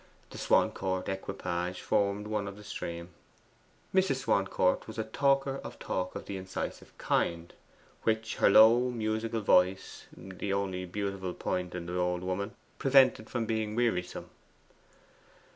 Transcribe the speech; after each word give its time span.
The 0.31 0.39
Swancourt 0.39 1.07
equipage 1.09 1.81
formed 1.81 2.25
one 2.25 2.47
in 2.47 2.55
the 2.55 2.63
stream. 2.63 3.09
Mrs. 3.93 4.23
Swancourt 4.23 4.87
was 4.87 4.97
a 4.97 5.03
talker 5.03 5.57
of 5.63 5.77
talk 5.77 6.15
of 6.15 6.25
the 6.25 6.37
incisive 6.37 6.91
kind, 6.97 7.53
which 8.01 8.37
her 8.37 8.49
low 8.49 8.89
musical 8.89 9.41
voice 9.41 10.07
the 10.17 10.51
only 10.53 10.85
beautiful 10.87 11.35
point 11.35 11.75
in 11.75 11.85
the 11.85 11.99
old 11.99 12.23
woman 12.23 12.55
prevented 12.79 13.29
from 13.29 13.45
being 13.45 13.75
wearisome. 13.75 14.31